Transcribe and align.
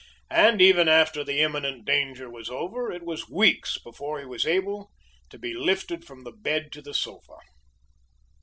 And 0.31 0.63
even 0.63 0.87
after 0.87 1.23
the 1.23 1.41
imminent 1.41 1.85
danger 1.85 2.27
was 2.27 2.49
over, 2.49 2.91
it 2.91 3.03
was 3.03 3.29
weeks 3.29 3.77
before 3.77 4.17
he 4.17 4.25
was 4.25 4.47
able 4.47 4.89
to 5.29 5.37
be 5.37 5.53
lifted 5.53 6.05
from 6.05 6.23
the 6.23 6.31
bed 6.31 6.71
to 6.71 6.81
the 6.81 6.95
sofa. 6.95 7.37